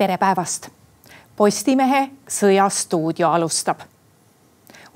[0.00, 0.68] tere päevast.
[1.36, 3.82] Postimehe Sõjastuudio alustab.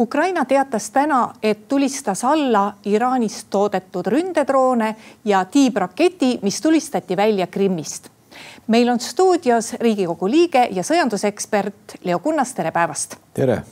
[0.01, 4.89] Ukraina teatas täna, et tulistas alla Iraanist toodetud ründedroone
[5.25, 8.09] ja tiibraketi, mis tulistati välja Krimmist.
[8.67, 13.17] meil on stuudios Riigikogu liige ja sõjandusekspert Leo Kunnas, tere päevast.
[13.35, 13.63] tere.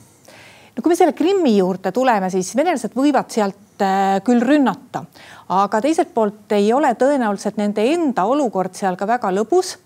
[0.75, 5.05] no kui me selle Krimmi juurde tuleme, siis venelased võivad sealt äh, küll rünnata,
[5.49, 9.79] aga teiselt poolt ei ole tõenäoliselt nende enda olukord seal ka väga lõbus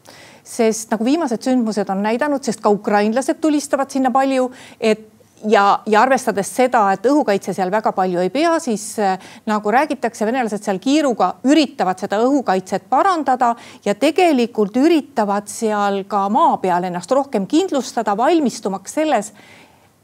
[0.47, 5.05] sest nagu viimased sündmused on näidanud, sest ka ukrainlased tulistavad sinna palju, et
[5.45, 9.17] ja, ja arvestades seda, et õhukaitse seal väga palju ei pea, siis äh,
[9.49, 13.53] nagu räägitakse, venelased seal kiiruga üritavad seda õhukaitset parandada
[13.85, 19.33] ja tegelikult üritavad seal ka maa peal ennast rohkem kindlustada, valmistumaks selles,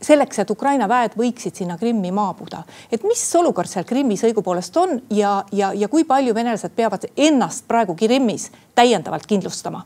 [0.04, 2.64] selleks, et Ukraina väed võiksid sinna Krimmi maabuda.
[2.92, 7.68] et mis olukord seal Krimmis õigupoolest on ja, ja, ja kui palju venelased peavad ennast
[7.68, 9.86] praegu Krimmis täiendavalt kindlustama?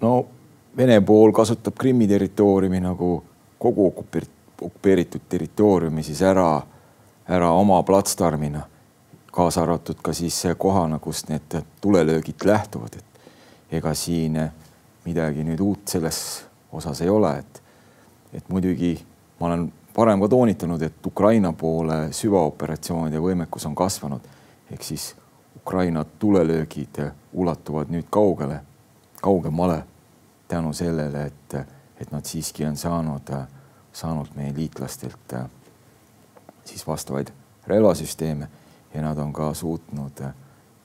[0.00, 0.26] No
[0.76, 3.24] Vene pool kasutab Krimmi territooriumi nagu
[3.58, 6.60] kogu okupeeritud territooriumi siis ära,
[7.28, 8.60] ära oma platsdarmina,
[9.32, 14.36] kaasa arvatud ka siis kohana, kust need tulelöögid lähtuvad, et ega siin
[15.06, 16.20] midagi nüüd uut selles
[16.72, 17.62] osas ei ole, et,
[18.36, 18.92] et muidugi
[19.40, 24.28] ma olen varem ka toonitanud, et Ukraina poole süvaoperatsioonide võimekus on kasvanud,
[24.70, 25.14] ehk siis
[25.56, 27.00] Ukraina tulelöögid
[27.32, 28.60] ulatuvad nüüd kaugele
[29.22, 29.84] kaugemale
[30.48, 31.54] tänu sellele, et,
[32.00, 33.32] et nad siiski on saanud,
[33.92, 35.34] saanud meie liitlastelt
[36.64, 37.28] siis vastavaid
[37.66, 38.48] relvasüsteeme
[38.94, 40.22] ja nad on ka suutnud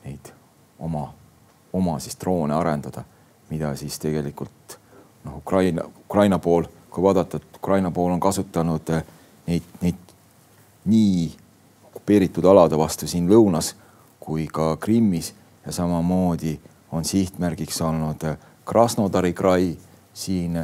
[0.05, 0.31] neid
[0.79, 1.13] oma,
[1.73, 3.03] oma siis droone arendada,
[3.49, 4.79] mida siis tegelikult
[5.23, 8.89] noh, Ukraina, Ukraina pool, kui vaadata, et Ukraina pool on kasutanud
[9.47, 9.95] neid, neid
[10.85, 11.31] nii
[11.91, 13.75] okupeeritud alade vastu siin lõunas
[14.19, 15.33] kui ka Krimmis
[15.65, 16.59] ja samamoodi
[16.91, 18.25] on sihtmärgiks olnud
[18.65, 19.77] Krasnodari krai,
[20.13, 20.59] siin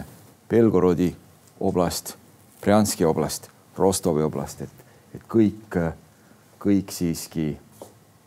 [0.50, 1.16] Belgorodi
[1.60, 2.16] oblast,
[2.62, 4.86] Brjanski oblast, Rostovi oblast, et,
[5.16, 5.78] et kõik,
[6.60, 7.50] kõik siiski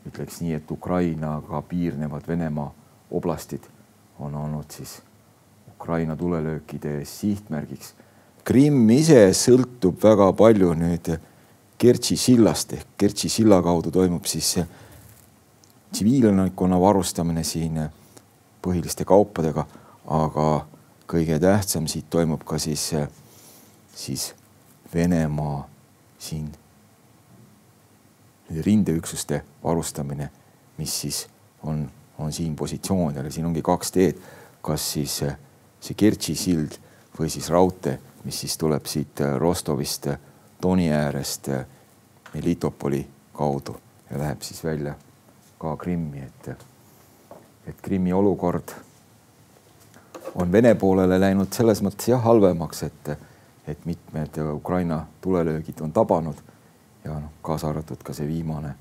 [0.08, 2.70] ütleks nii, et Ukrainaga piirnevad Venemaa
[3.10, 3.66] oblastid
[4.18, 5.00] on olnud siis
[5.74, 7.94] Ukraina tulelöökide sihtmärgiks.
[8.44, 11.12] Krimm ise sõltub väga palju nüüd
[11.80, 14.58] Kertši sillast ehk Kertši silla kaudu toimub siis
[15.92, 17.78] tsiviilelanikkonna varustamine siin
[18.62, 19.66] põhiliste kaupadega,
[20.06, 20.46] aga
[21.10, 22.90] kõige tähtsam siit toimub ka siis,
[23.94, 24.34] siis
[24.94, 25.68] Venemaa
[26.18, 26.48] siin
[28.50, 30.30] rindeüksuste varustamine,
[30.78, 31.28] mis siis
[31.62, 34.18] on, on siin positsioonidel ja siin ongi kaks teed,
[34.62, 35.20] kas siis
[35.80, 36.74] see Kertši sild
[37.18, 40.10] või siis raudtee, mis siis tuleb siit Rostovist
[40.62, 41.48] Doni äärest
[42.34, 43.76] Melitopoli kaudu
[44.10, 44.94] ja läheb siis välja
[45.60, 46.50] ka Krimmi, et
[47.66, 48.72] et Krimmi olukord
[50.34, 53.10] on Vene poolele läinud selles mõttes jah halvemaks, et,
[53.68, 56.38] et mitmed Ukraina tulelöögid on tabanud
[57.04, 58.74] ja noh, kaasa arvatud ka see viimane,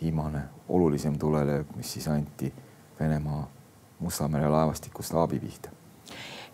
[0.00, 2.52] viimane olulisem tulelöök, mis siis anti
[3.00, 3.48] Venemaa
[4.00, 5.68] Musta mere laevastiku staabi pihta.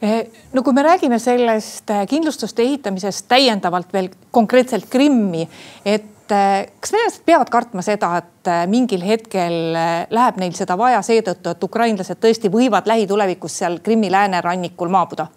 [0.03, 5.47] Eh, no kui me räägime sellest kindlustuste ehitamisest täiendavalt veel konkreetselt Krimmi,
[5.85, 10.55] et et eh, kas venelased peavad kartma seda, et eh, mingil hetkel eh, läheb neil
[10.59, 15.29] seda vaja seetõttu, et ukrainlased tõesti võivad lähitulevikus seal Krimmi läänerannikul maabuda?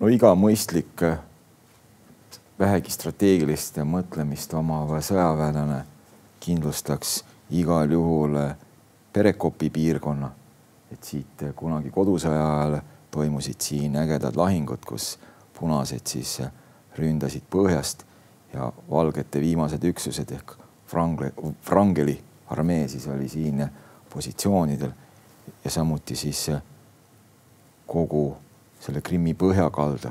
[0.00, 1.04] no iga mõistlik
[2.58, 5.82] vähegi strateegilist mõtlemist omav sõjaväelane
[6.40, 8.40] kindlustaks igal juhul
[9.12, 10.28] Perekopi piirkonna,
[10.92, 15.16] et siit kunagi kodusõja ajal toimusid siin ägedad lahingud, kus
[15.56, 16.38] punased siis
[16.98, 18.04] ründasid põhjast
[18.56, 20.56] ja valgete viimased üksused ehk
[20.86, 22.16] Frangle, Frangeli
[22.50, 23.66] armee siis oli siin
[24.14, 24.90] positsioonidel
[25.64, 26.50] ja samuti siis
[27.86, 28.36] kogu
[28.80, 30.10] selle Krimmi põhjakalda.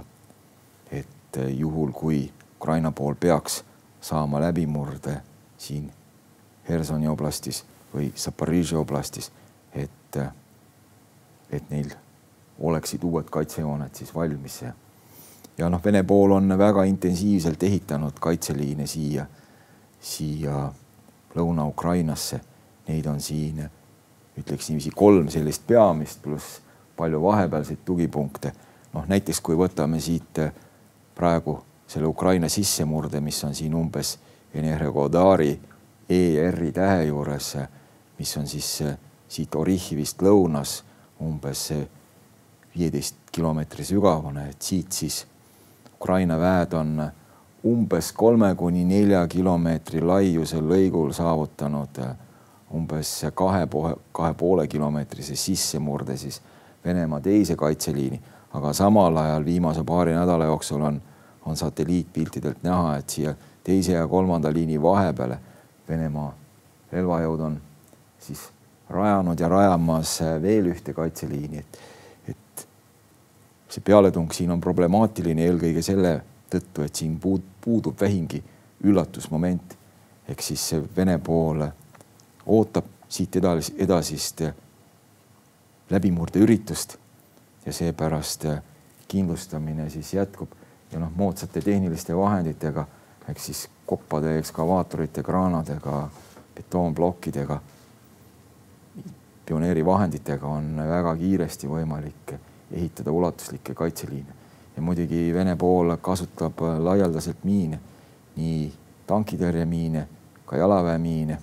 [0.92, 3.64] et juhul, kui Ukraina pool peaks
[4.02, 5.22] saama läbimurde
[5.58, 5.92] siin
[6.70, 9.32] Hersoni oblastis või Zaporižžja oblastis,
[9.74, 10.18] et,
[11.52, 11.92] et neil
[12.60, 14.74] oleksid uued kaitsejooned siis valmis ja
[15.58, 19.26] noh, Vene pool on väga intensiivselt ehitanud kaitseliine siia,
[20.02, 20.66] siia
[21.36, 22.40] Lõuna-Ukrainasse.
[22.88, 23.64] Neid on siin,
[24.38, 26.60] ütleks niiviisi kolm sellist peamist, pluss
[26.98, 28.52] palju vahepealseid tugipunkte.
[28.94, 30.40] noh, näiteks kui võtame siit
[31.16, 34.18] praegu selle Ukraina sissemurde, mis on siin umbes
[34.56, 35.60] Energodari
[36.10, 37.58] ER-i tähe juures,
[38.20, 38.84] mis on siis
[39.28, 40.78] siit Orihhivist lõunas
[41.22, 41.74] umbes
[42.76, 45.26] viieteist kilomeetri sügavune, et siit siis
[45.96, 47.12] Ukraina väed on
[47.66, 52.00] umbes kolme kuni nelja kilomeetri laiusel lõigul saavutanud
[52.76, 53.68] umbes kahe,
[54.12, 56.42] kahe poole kilomeetrise sissemurde siis
[56.86, 58.20] Venemaa teise kaitseliini,
[58.54, 61.00] aga samal ajal viimase paari nädala jooksul on,
[61.46, 63.34] on satelliitpiltidelt näha, et siia
[63.64, 65.40] teise ja kolmanda liini vahepeale
[65.90, 66.30] Venemaa
[66.92, 67.58] relvajõud on
[68.22, 68.44] siis
[68.90, 71.80] rajanud ja rajamas veel ühte kaitseliini, et,
[73.76, 76.14] see pealetung siin on problemaatiline eelkõige selle
[76.52, 78.44] tõttu, et siin puud, puudub vähingi
[78.88, 79.76] üllatusmoment.
[80.30, 81.62] ehk siis Vene pool
[82.46, 84.42] ootab siit edasi, edasist
[85.90, 86.98] läbimurdeüritust
[87.66, 88.48] ja seepärast
[89.08, 90.50] kindlustamine siis jätkub
[90.92, 92.88] ja noh, moodsate tehniliste vahenditega
[93.28, 96.10] ehk siis koppade, ekskavaatorite, kraanadega,
[96.56, 97.60] betoonplokkidega,
[99.46, 102.38] pioneerivahenditega on väga kiiresti võimalik
[102.76, 104.34] ehitada ulatuslikke kaitseliine
[104.76, 107.80] ja muidugi Vene pool kasutab laialdaselt miine,
[108.36, 108.74] nii
[109.08, 110.08] tankitõrjemiine,
[110.46, 111.38] ka jalaväemiine.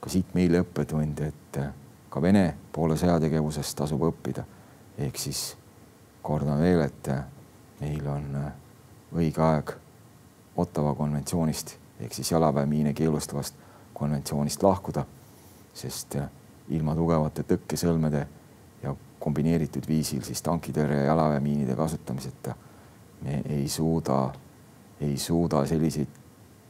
[0.00, 1.58] ka siit meile õppetund, et
[2.10, 4.44] ka Vene poole sõjategevusest tasub õppida.
[4.98, 5.56] ehk siis
[6.22, 7.10] kordan veel, et
[7.80, 8.52] meil on
[9.14, 9.72] õige aeg
[10.56, 13.54] Ottawa konventsioonist ehk siis jalaväemiine keelustavast
[13.94, 15.04] konventsioonist lahkuda,
[15.74, 16.16] sest
[16.68, 18.26] ilma tugevate tõkkesõlmede
[19.26, 22.54] kombineeritud viisil siis tankitõrje ja jalaväemiinide kasutamiseta.
[23.26, 24.30] Me ei suuda,
[25.02, 26.20] ei suuda selliseid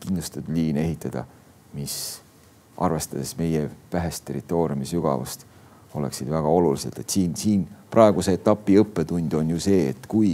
[0.00, 1.26] kindlustatud liine ehitada,
[1.76, 1.96] mis
[2.80, 5.44] arvestades meie vähest territooriumi sügavust,
[5.96, 10.32] oleksid väga olulised, et siin, siin praeguse etapi õppetund on ju see, et kui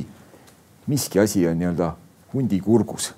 [0.90, 1.90] miski asi on nii-öelda
[2.34, 3.12] hundi kurgus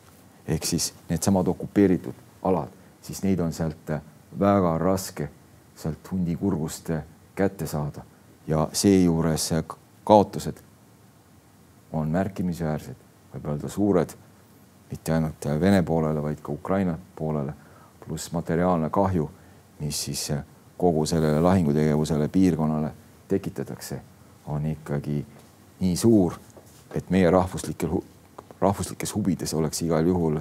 [0.48, 2.72] ehk siis needsamad okupeeritud alad,
[3.04, 3.94] siis neid on sealt
[4.40, 5.28] väga raske
[5.76, 6.92] sealt hundi kurgust
[7.36, 8.04] kätte saada
[8.46, 9.50] ja seejuures
[10.04, 10.60] kaotused
[11.92, 12.96] on märkimisväärsed,
[13.34, 14.14] võib öelda suured,
[14.90, 17.54] mitte ainult Vene poolele, vaid ka Ukraina poolele,
[18.04, 19.30] pluss materiaalne kahju,
[19.80, 20.26] mis siis
[20.76, 22.90] kogu sellele lahingutegevusele piirkonnale
[23.28, 24.00] tekitatakse,
[24.46, 25.24] on ikkagi
[25.80, 26.36] nii suur,
[26.94, 27.96] et meie rahvuslikel,
[28.60, 30.40] rahvuslikes huvides oleks igal juhul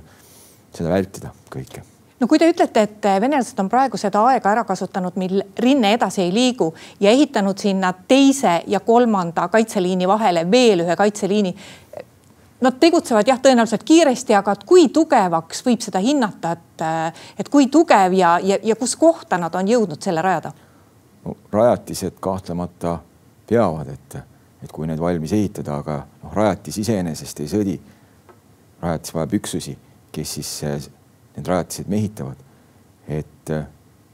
[0.73, 1.85] seda vältida kõike
[2.23, 6.23] no kui te ütlete, et venelased on praegu seda aega ära kasutanud, mil rinne edasi
[6.23, 6.69] ei liigu
[7.03, 11.51] ja ehitanud sinna teise ja kolmanda kaitseliini vahele veel ühe kaitseliini.
[12.63, 16.85] Nad tegutsevad jah, tõenäoliselt kiiresti, aga kui tugevaks võib seda hinnata, et,
[17.43, 20.53] et kui tugev ja, ja, ja kus kohta nad on jõudnud selle rajada
[21.25, 21.35] no,?
[21.51, 23.01] rajatised kahtlemata
[23.49, 24.19] peavad, et,
[24.63, 27.79] et kui need valmis ehitada, aga noh, rajatis iseenesest ei sõdi.
[28.81, 29.75] rajatis vajab üksusi,
[30.15, 30.59] kes siis
[31.35, 32.37] need rajatised mehitavad.
[33.07, 33.65] et äh,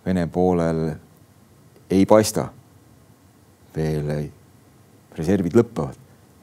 [0.06, 0.96] Vene poolel
[1.92, 2.48] ei paista
[3.76, 4.30] veel
[5.18, 5.98] reservid lõpevad,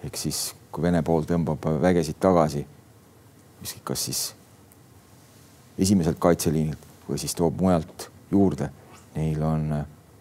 [0.04, 2.66] ehk siis kui Vene pool tõmbab vägesid tagasi,
[3.84, 4.20] kas siis
[5.78, 8.68] esimeselt kaitseliinilt või siis toob mujalt juurde,
[9.16, 9.70] neil on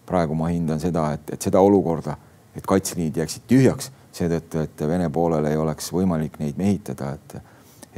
[0.06, 2.16] praegu ma hindan seda, et, et seda olukorda,
[2.56, 7.36] et kaitseliinid jääksid tühjaks seetõttu, et Vene poolel ei oleks võimalik neid mehitada, et,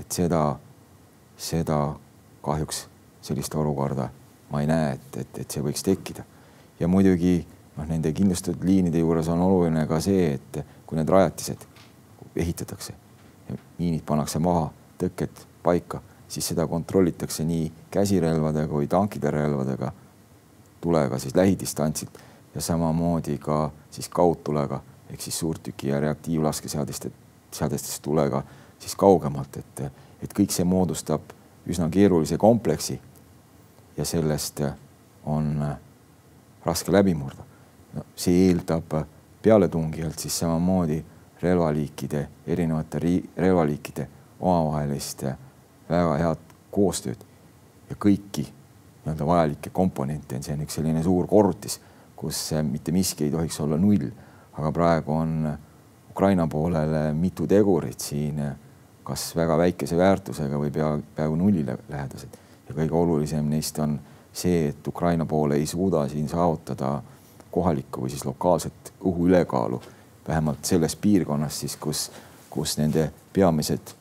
[0.02, 0.42] et seda,
[1.38, 1.78] seda
[2.42, 2.86] kahjuks
[3.22, 4.08] sellist olukorda
[4.50, 6.24] ma ei näe, et, et, et see võiks tekkida.
[6.80, 7.42] ja muidugi
[7.76, 11.66] noh, nende kindlustatud liinide juures on oluline ka see, et kui need rajatised
[12.38, 12.94] ehitatakse,
[13.78, 14.68] miinid pannakse maha,
[14.98, 19.92] tõkked paika, siis seda kontrollitakse nii käsirelvadega kui tankitõrjerelvadega,
[20.80, 22.20] tulega siis lähidistantsilt
[22.54, 24.80] ja samamoodi ka siis kaudtulega
[25.10, 27.10] ehk siis suurtüki ja reaktiivlaskeseadiste,
[27.52, 28.42] seadestest tulega
[28.78, 29.82] siis kaugemalt, et,
[30.22, 31.32] et kõik see moodustab
[31.68, 33.00] üsna keerulise kompleksi
[33.96, 34.62] ja sellest
[35.26, 35.64] on
[36.64, 37.44] raske läbi murda
[37.94, 38.04] no,.
[38.16, 38.94] see eeldab
[39.42, 41.04] pealetungijalt siis samamoodi
[41.42, 43.00] relvaliikide, erinevate
[43.36, 44.08] relvaliikide
[44.40, 45.24] omavahelist
[45.88, 47.20] väga head koostööd
[47.90, 51.78] ja kõiki nii-öelda vajalikke komponente, see on üks selline suur korrutis,
[52.18, 54.08] kus mitte miski ei tohiks olla null,
[54.58, 55.36] aga praegu on
[56.10, 58.42] Ukraina poolel mitu tegurit siin
[59.08, 62.38] kas väga väikese väärtusega või pea, peaaegu nullile lähedased.
[62.68, 63.98] ja kõige olulisem neist on
[64.32, 66.98] see, et Ukraina pool ei suuda siin saavutada
[67.50, 69.80] kohalikku või siis lokaalset õhuülekaalu,
[70.28, 72.10] vähemalt selles piirkonnas siis, kus,
[72.50, 73.94] kus nende peamised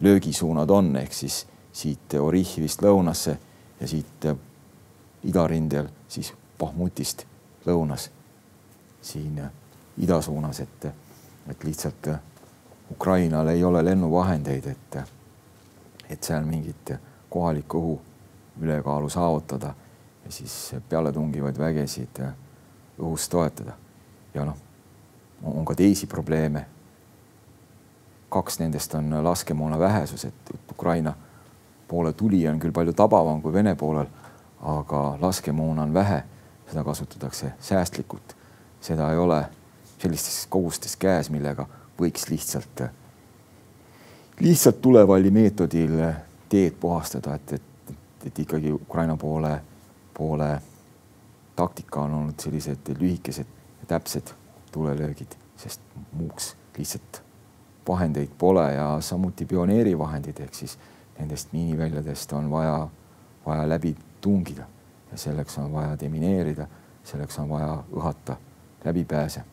[0.00, 3.36] löögisuunad on, ehk siis siit Orihhivist lõunasse
[3.80, 4.26] ja siit
[5.24, 7.24] idarindel siis Bahmutist
[7.66, 8.10] lõunas
[9.02, 9.40] siin
[9.98, 10.84] idasuunas, et,
[11.48, 12.12] et lihtsalt
[12.92, 14.96] Ukrainal ei ole lennuvahendeid, et,
[16.10, 16.92] et seal mingit
[17.32, 17.94] kohalikku õhu
[18.60, 19.72] ülekaalu saavutada
[20.24, 22.20] ja siis pealetungivaid vägesid
[23.00, 23.72] õhust toetada.
[24.34, 24.56] ja noh,
[25.44, 26.66] on ka teisi probleeme.
[28.28, 31.14] kaks nendest on laskemoona vähesus, et Ukraina
[31.88, 34.06] poole tuli on küll palju tabavam kui Vene poolel,
[34.60, 36.22] aga laskemoona on vähe,
[36.70, 38.36] seda kasutatakse säästlikult,
[38.80, 39.44] seda ei ole
[39.98, 41.66] sellistes kogustes käes, millega
[42.00, 42.82] võiks lihtsalt,
[44.40, 45.98] lihtsalt tulevali meetodil
[46.48, 47.96] teed puhastada, et, et,
[48.26, 49.60] et ikkagi Ukraina poole,
[50.14, 50.50] poole
[51.56, 53.46] taktika on olnud sellised lühikesed
[53.80, 54.34] ja täpsed
[54.72, 55.80] tulelöögid, sest
[56.12, 57.22] muuks lihtsalt
[57.88, 60.78] vahendeid pole ja samuti pioneerivahendid ehk siis
[61.18, 62.88] nendest miiniväljadest on vaja,
[63.46, 64.64] vaja läbi tungida
[65.12, 66.66] ja selleks on vaja demineerida,
[67.04, 68.36] selleks on vaja õhata
[68.84, 69.44] läbipääse.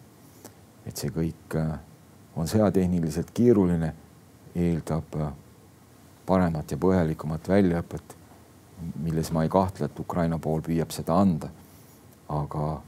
[0.86, 1.79] et see kõik äh,
[2.36, 3.93] on sõjatehniliselt keeruline,
[4.55, 5.31] eeldab äh,
[6.25, 8.15] paremat ja põhjalikumat väljaõpet,
[9.03, 11.50] milles ma ei kahtle, et Ukraina pool püüab seda anda.
[12.29, 12.81] aga,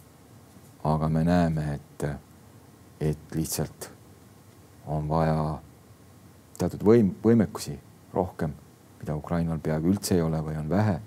[0.83, 2.03] aga me näeme, et,
[2.99, 3.89] et lihtsalt
[4.85, 5.57] on vaja
[6.59, 7.73] teatud võim, võimekusi
[8.13, 8.53] rohkem,
[8.99, 10.99] mida Ukrainal peaaegu üldse ei ole või on vähe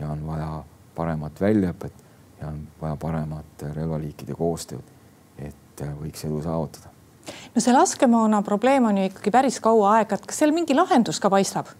[0.00, 0.50] ja on vaja
[0.96, 2.04] paremat väljaõpet
[2.40, 4.94] ja on vaja paremat relvaliikide koostööd,
[5.38, 6.97] et võiks edu saavutada.
[7.58, 11.18] No see laskemoona probleem on ju ikkagi päris kaua aega, et kas seal mingi lahendus
[11.18, 11.72] ka paistab?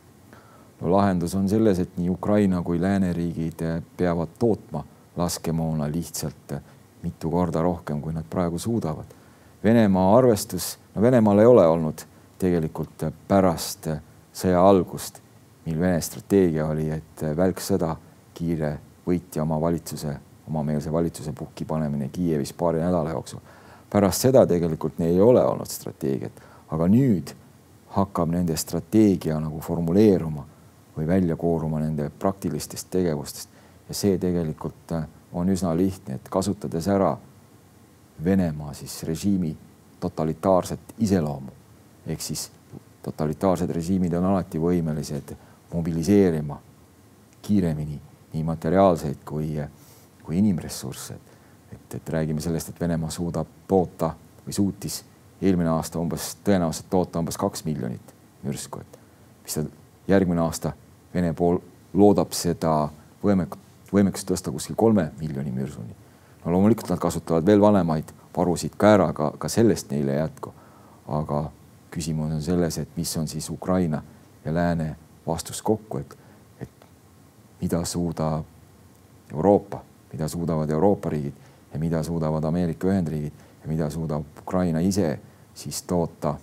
[0.80, 3.62] no lahendus on selles, et nii Ukraina kui lääneriigid
[3.96, 4.82] peavad tootma
[5.16, 6.56] laskemoona lihtsalt
[7.02, 9.06] mitu korda rohkem, kui nad praegu suudavad.
[9.64, 12.02] Venemaa arvestus, no Venemaal ei ole olnud
[12.38, 13.86] tegelikult pärast
[14.34, 15.20] sõja algust,
[15.66, 17.92] mil Vene strateegia oli, et välksõda,
[18.34, 18.72] kiire
[19.06, 20.16] võitja oma valitsuse,
[20.50, 23.38] omameelse valitsuse pukki panemine Kiievis paari nädala jooksul.
[23.90, 26.40] Pärast seda tegelikult neil ei ole olnud strateegiat,
[26.70, 27.32] aga nüüd
[27.94, 30.44] hakkab nende strateegia nagu formuleeruma
[30.96, 33.48] või välja kooruma nende praktilistest tegevustest.
[33.88, 37.16] Ja see tegelikult äh, on üsna lihtne, et kasutades ära
[38.24, 39.52] Venemaa siis režiimi
[40.00, 41.52] totalitaarset iseloomu.
[42.06, 42.48] Ehk siis
[43.02, 45.36] totalitaarsed režiimid on alati võimelised
[45.72, 46.58] mobiliseerima
[47.42, 48.00] kiiremini
[48.32, 49.54] nii materiaalseid kui,
[50.24, 51.14] kui inimressursse.
[51.88, 54.12] Et, et räägime sellest, et Venemaa suudab toota
[54.46, 55.04] või suutis
[55.42, 58.98] eelmine aasta umbes tõenäoliselt toota umbes kaks miljonit mürsku, et
[59.44, 59.64] mis ta
[60.08, 60.72] järgmine aasta
[61.14, 61.56] Vene pool
[61.96, 62.90] loodab seda
[63.24, 65.94] võimekust, võimekust tõsta kuskil kolme miljoni mürsuni.
[66.44, 70.52] no loomulikult nad kasutavad veel vanemaid varusid ka ära, aga ka sellest neile ei jätku.
[71.08, 71.50] aga
[71.90, 74.02] küsimus on selles, et mis on siis Ukraina
[74.44, 76.16] ja lääne vastus kokku, et
[77.60, 78.44] mida suudab
[79.32, 83.32] Euroopa, mida suudavad Euroopa riigid ja mida suudavad Ameerika Ühendriigid
[83.62, 85.18] ja mida suudab Ukraina ise
[85.54, 86.34] siis toota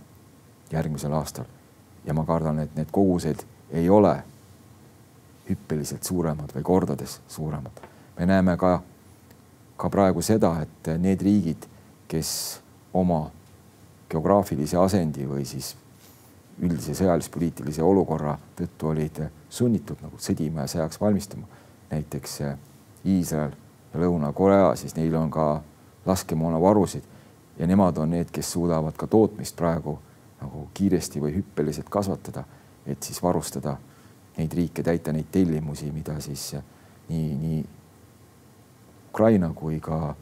[0.72, 1.46] järgmisel aastal.
[2.06, 3.42] ja ma kardan, et need kogused
[3.72, 4.24] ei ole
[5.50, 7.82] hüppeliselt suuremad või kordades suuremad.
[8.20, 8.82] me näeme ka,
[9.78, 11.66] ka praegu seda, et need riigid,
[12.08, 12.62] kes
[12.94, 13.32] oma
[14.10, 15.76] geograafilise asendi või siis
[16.62, 21.48] üldise sõjalis-poliitilise olukorra tõttu olid sunnitud nagu sõdima ja sõjaks valmistuma.
[21.90, 22.40] näiteks
[23.06, 23.52] Iisrael
[24.00, 25.62] Lõuna-Korea, siis neil on ka
[26.06, 27.04] laskemoonavarusid
[27.60, 29.98] ja nemad on need, kes suudavad ka tootmist praegu
[30.42, 32.44] nagu kiiresti või hüppeliselt kasvatada,
[32.86, 33.78] et siis varustada
[34.38, 36.56] neid riike, täita neid tellimusi, mida siis
[37.10, 37.64] nii, nii
[39.10, 40.16] Ukraina kui ka,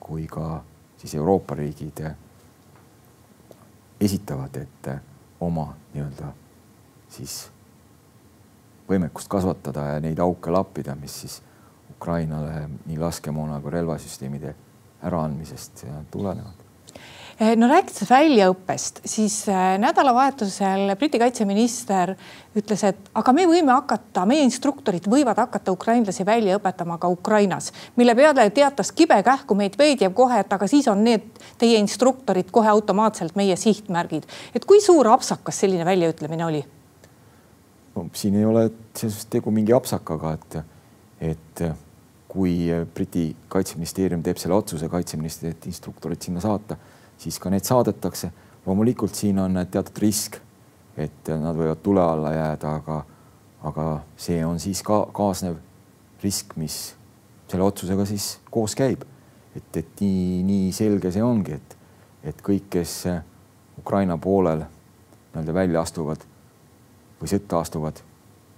[0.00, 0.64] kui ka
[0.98, 2.02] siis Euroopa riigid
[4.00, 4.88] esitavad, et
[5.40, 6.32] oma nii-öelda
[7.08, 7.50] siis
[8.88, 11.38] võimekust kasvatada ja neid auke lappida, mis siis
[12.02, 14.56] Ukrainale nii laskemoona kui relvasüsteemide
[15.06, 16.62] äraandmisest tulenevad
[17.40, 22.12] Eh, no rääkides väljaõppest, siis eh, nädalavahetusel Briti kaitseminister
[22.58, 27.70] ütles, et aga me võime hakata, meie instruktorid võivad hakata ukrainlasi välja õpetama ka Ukrainas,
[27.96, 31.24] mille peale teatas kibekähku Medvedjev kohe, et aga siis on need
[31.58, 34.28] teie instruktorid kohe automaatselt meie sihtmärgid.
[34.54, 36.62] et kui suur apsakas selline väljaütlemine oli?
[37.96, 40.60] no siin ei ole selles tegu mingi apsakaga, et,
[41.32, 41.64] et
[42.32, 46.78] kui Briti kaitseministeerium teeb selle otsuse kaitseministrit instruktorid sinna saata
[47.22, 48.32] siis ka need saadetakse.
[48.66, 50.36] loomulikult siin on teatud risk,
[50.96, 52.98] et nad võivad tule alla jääda, aga,
[53.66, 53.86] aga
[54.16, 55.56] see on siis ka kaasnev
[56.22, 56.94] risk, mis
[57.50, 59.02] selle otsusega siis koos käib.
[59.56, 61.76] et, et nii, nii selge see ongi, et,
[62.24, 62.94] et kõik, kes
[63.78, 66.22] Ukraina poolel nii-öelda välja astuvad
[67.20, 68.00] või sõtta astuvad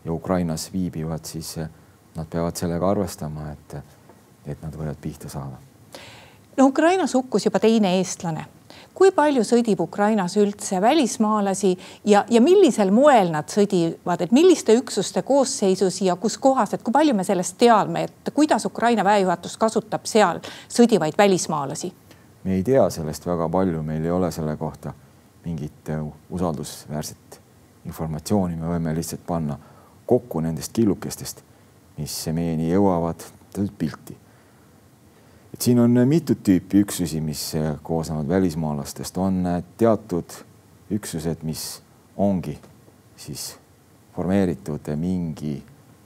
[0.05, 1.57] ja Ukrainas viibivad, siis
[2.17, 3.77] nad peavad sellega arvestama, et,
[4.47, 5.59] et nad võivad pihta saada.
[6.57, 8.47] No Ukrainas hukkus juba teine eestlane.
[8.95, 11.73] kui palju sõdib Ukrainas üldse välismaalasi
[12.07, 16.93] ja, ja millisel moel nad sõdivad, et milliste üksuste koosseisus ja kus kohas, et kui
[16.95, 21.93] palju me sellest teame, et kuidas Ukraina väejuhatus kasutab seal sõdivaid välismaalasi?
[22.45, 24.93] me ei tea sellest väga palju, meil ei ole selle kohta
[25.45, 27.41] mingit äh, usaldusväärset
[27.85, 29.59] informatsiooni, me võime lihtsalt panna
[30.07, 31.43] kokku nendest killukestest,
[31.99, 33.23] mis meieni jõuavad,
[33.79, 34.17] pilti.
[35.55, 39.45] Et siin on mitut tüüpi üksusi, mis koosnevad välismaalastest, on
[39.79, 40.35] teatud
[40.91, 41.83] üksused, mis
[42.17, 42.59] ongi
[43.17, 43.55] siis
[44.17, 45.63] formeeritud mingi,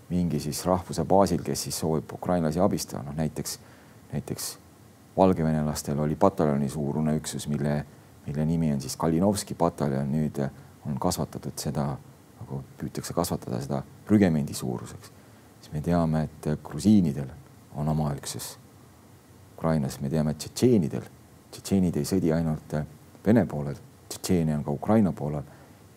[0.08, 3.58] mingi siis rahvuse baasil, kes siis soovib ukrainlasi abistada, noh näiteks,
[4.12, 4.58] näiteks
[5.16, 7.84] valgevenelastel oli pataljoni suurune üksus, mille,
[8.26, 10.40] mille nimi on siis Kalinovski pataljon, nüüd
[10.86, 11.90] on kasvatatud seda,
[12.40, 15.17] nagu püütakse kasvatada seda rügemendi suuruseks.
[15.68, 17.28] Siis me teame, et grusiinidel
[17.76, 18.56] on oma üksus
[19.58, 21.02] Ukrainas, me teame, et tšetšeenidel,
[21.50, 22.78] tšetšeenid ei sõdi ainult
[23.26, 23.76] Vene poolel,
[24.08, 25.42] Tšetšeenia on ka Ukraina poolel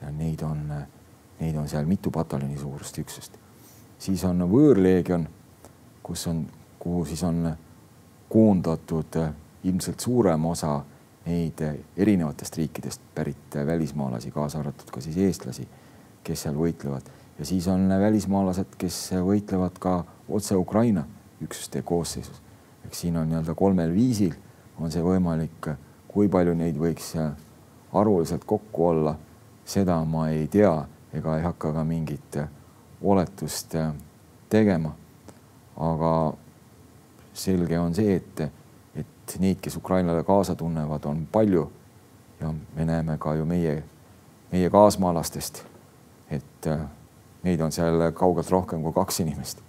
[0.02, 0.66] ja neid on,
[1.40, 3.38] neid on seal mitu pataljoni suurust üksust.
[4.00, 5.28] siis on võõrleegion,
[6.04, 6.42] kus on,
[6.80, 7.54] kuhu siis on
[8.30, 9.16] koondatud
[9.64, 10.82] ilmselt suurem osa
[11.26, 11.62] neid
[11.98, 15.68] erinevatest riikidest pärit välismaalasi, kaasa arvatud ka siis eestlasi,
[16.24, 17.08] kes seal võitlevad
[17.40, 21.06] ja siis on välismaalased, kes võitlevad ka otse Ukraina
[21.42, 22.42] üksuste koosseisus.
[22.86, 24.34] eks siin on nii-öelda kolmel viisil
[24.80, 25.70] on see võimalik,
[26.08, 27.14] kui palju neid võiks
[27.94, 29.16] arvuliselt kokku olla,
[29.66, 30.74] seda ma ei tea
[31.14, 32.40] ega ei hakka ka mingit
[33.02, 33.76] oletust
[34.50, 34.96] tegema.
[35.78, 36.34] aga
[37.34, 38.42] selge on see, et,
[38.96, 41.72] et neid, kes Ukrainale kaasa tunnevad, on palju.
[42.42, 43.84] ja me näeme ka ju meie,
[44.52, 45.64] meie kaasmaalastest,
[46.30, 46.68] et
[47.44, 49.62] neid on seal kaugelt rohkem kui kaks inimest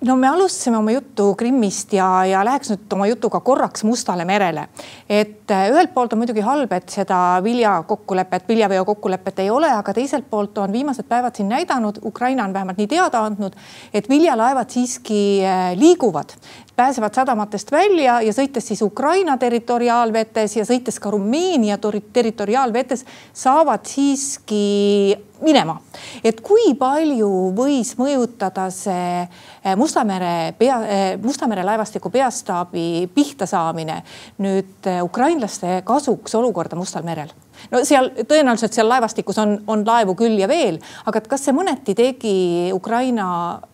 [0.00, 4.68] no me alustasime oma juttu Krimmist ja, ja läheks nüüd oma jutuga korraks Mustale merele.
[5.08, 9.94] et äh, ühelt poolt on muidugi halb, et seda viljakokkulepet, viljaveo kokkulepet ei ole, aga
[9.96, 13.56] teiselt poolt on viimased päevad siin näidanud, Ukraina on vähemalt nii teada andnud,
[13.92, 16.36] et viljalaevad siiski äh, liiguvad
[16.80, 21.76] pääsevad sadamatest välja ja sõites siis Ukraina territoriaalvetes ja sõites ka Rumeenia
[22.12, 23.04] territoriaalvetes,
[23.36, 25.76] saavad siiski minema.
[26.24, 33.10] et kui palju võis mõjutada see eh, Musta mere pea, eh, Musta mere laevastiku peastaabi
[33.10, 33.96] pihta saamine
[34.38, 37.32] nüüd eh, ukrainlaste kasuks olukorda Mustal merel?
[37.72, 40.78] no seal tõenäoliselt seal laevastikus on, on laevu küll ja veel,
[41.10, 42.34] aga et kas see mõneti tegi
[42.70, 43.26] Ukraina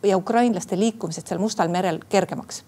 [0.08, 2.62] ja ukrainlaste liikumised seal Mustal merel kergemaks?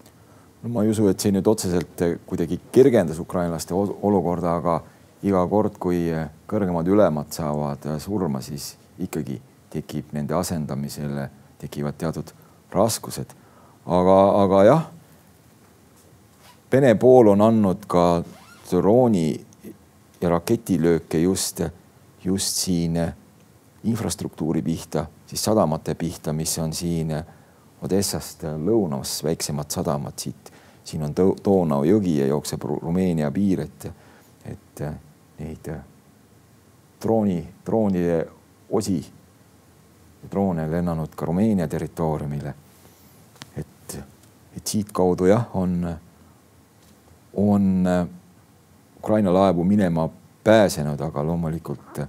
[0.61, 4.77] no ma ei usu, et see nüüd otseselt kuidagi kergendas ukrainlaste olukorda, aga
[5.25, 6.05] iga kord, kui
[6.45, 9.41] kõrgemad ülemad saavad surma, siis ikkagi
[9.73, 11.25] tekib nende asendamisel,
[11.57, 12.29] tekivad teatud
[12.77, 13.38] raskused.
[13.89, 14.87] Aga, aga jah,
[16.71, 18.21] Vene pool on andnud ka
[18.69, 19.31] drooni
[20.21, 21.63] ja raketilööke just,
[22.21, 22.99] just siin
[23.89, 27.15] infrastruktuuri pihta, siis sadamate pihta, mis on siin
[27.81, 30.51] Odessast lõunas, väiksemad sadamad siit,
[30.83, 33.89] siin on Donau jõgi ja jookseb Rumeenia piir, et,
[34.45, 34.83] et
[35.39, 35.69] neid
[37.01, 38.19] drooni, droonide
[38.69, 38.99] osi,
[40.29, 42.53] droone lennanud ka Rumeenia territooriumile.
[44.69, 45.95] Siitkaudu jah, on,
[47.33, 47.87] on
[48.97, 50.09] Ukraina laevu minema
[50.43, 52.01] pääsenud, aga loomulikult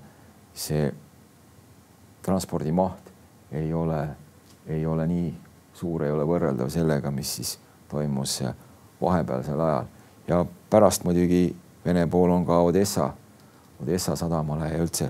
[0.54, 0.90] see
[2.22, 3.10] transpordimaht
[3.52, 4.08] ei ole,
[4.66, 5.30] ei ole nii
[5.74, 7.56] suur, ei ole võrreldav sellega, mis siis
[7.88, 8.40] toimus
[9.00, 9.90] vahepealsel ajal.
[10.28, 13.06] Ja pärast muidugi Vene pool on ka Odessa,
[13.82, 15.06] Odessa sadamale ja üldse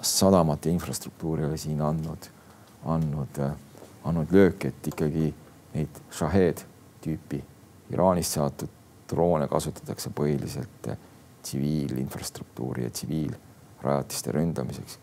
[0.00, 2.28] sadamate infrastruktuurile siin andnud,
[2.86, 3.40] andnud,
[4.04, 5.32] andnud lööki, et ikkagi
[5.74, 6.64] neid Shahed
[7.04, 7.42] tüüpi
[7.92, 8.68] Iraanist saatud
[9.10, 10.88] droone kasutatakse põhiliselt
[11.42, 14.98] tsiviilinfrastruktuuri ja tsiviilrajatiste ründamiseks.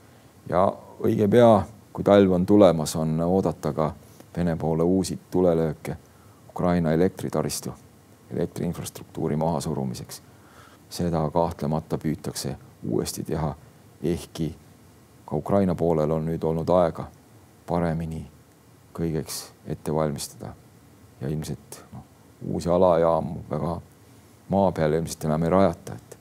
[0.50, 3.94] ja õige pea, kui talv on tulemas, on oodata ka
[4.38, 5.98] Vene poole uusi tulelööke
[6.50, 7.74] Ukraina elektritaristu,
[8.32, 10.22] elektriinfrastruktuuri mahasurumiseks.
[10.90, 13.56] seda kahtlemata püütakse uuesti teha,
[14.04, 14.56] ehkki
[15.26, 17.06] ka Ukraina poolel on nüüd olnud aega
[17.68, 18.26] paremini
[18.94, 20.54] kõigeks ette valmistada.
[21.22, 22.04] Ja ilmselt noh,
[22.50, 23.76] uusi alajaamu väga
[24.50, 26.18] maa peal ilmselt enam ei rajata, et,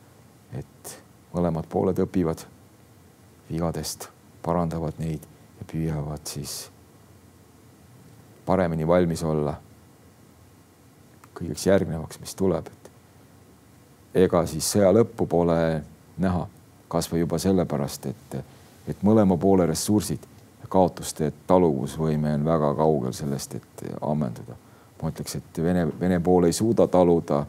[0.63, 0.97] et
[1.33, 2.45] mõlemad pooled õpivad
[3.51, 4.09] vigadest,
[4.45, 5.25] parandavad neid
[5.59, 6.69] ja püüavad siis
[8.47, 9.55] paremini valmis olla
[11.37, 15.59] kõigeks järgnevaks, mis tuleb, et ega siis sõja lõppu pole
[16.21, 16.47] näha,
[16.91, 18.41] kasvõi juba sellepärast, et
[18.91, 20.25] et mõlema poole ressursid
[20.71, 24.57] kaotuste taluvusvõime on väga kaugel sellest, et ammenduda.
[25.03, 27.47] ma ütleks, et Vene, Vene pool ei suuda taluda,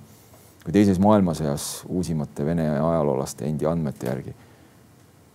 [0.64, 4.36] kui teises maailmasõjas uusimate Vene ajaloolaste endi andmete järgi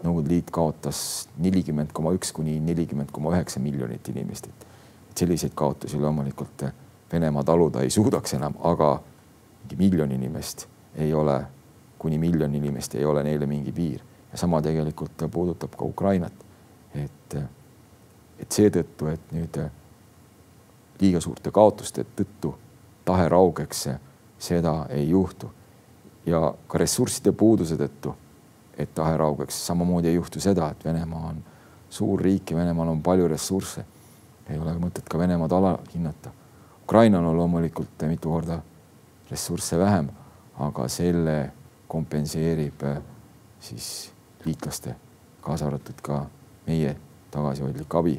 [0.05, 0.99] Nõukogude Liit kaotas
[1.40, 4.49] nelikümmend koma üks kuni nelikümmend koma üheksa miljonit inimest,
[5.11, 6.66] et selliseid kaotusi loomulikult
[7.12, 8.96] Venemaa taluda ei suudaks enam, aga
[9.62, 10.66] mingi miljon inimest
[10.99, 11.37] ei ole,
[11.99, 16.33] kuni miljon inimest ei ole neile mingi piir ja sama tegelikult puudutab ka Ukrainat.
[16.94, 17.37] et,
[18.40, 19.59] et seetõttu, et nüüd
[21.01, 22.55] liiga suurte kaotuste tõttu
[23.07, 23.88] tahe raugeks,
[24.38, 25.51] seda ei juhtu.
[26.27, 28.14] ja ka ressursside puuduse tõttu,
[28.79, 31.37] et tahe raugeks, samamoodi ei juhtu seda, et Venemaa on
[31.90, 33.85] suur riik ja Venemaal on palju ressursse.
[34.51, 36.31] ei ole mõtet ka Venemaad alahinnata.
[36.83, 38.61] Ukrainal on loomulikult mitu korda
[39.31, 40.09] ressursse vähem,
[40.59, 41.53] aga selle
[41.88, 43.01] kompenseerib äh,
[43.61, 44.12] siis
[44.44, 44.94] liitlaste,
[45.40, 46.27] kaasa arvatud ka
[46.66, 46.96] meie
[47.37, 48.16] tagasihoidlik abi,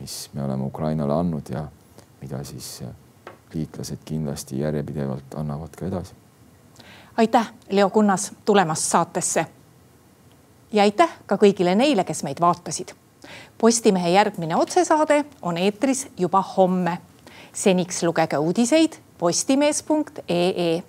[0.00, 1.66] mis me oleme Ukrainale andnud ja
[2.20, 2.94] mida siis äh,
[3.54, 6.14] liitlased kindlasti järjepidevalt annavad ka edasi.
[7.16, 9.46] aitäh, Leo Kunnas, tulemast saatesse.
[10.72, 12.94] ja aitäh ka kõigile neile, kes meid vaatasid.
[13.58, 16.98] Postimehe järgmine otsesaade on eetris juba homme.
[17.52, 20.82] seniks lugege uudiseid postimees.ee